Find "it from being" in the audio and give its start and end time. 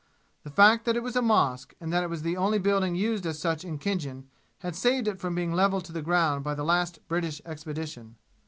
5.07-5.53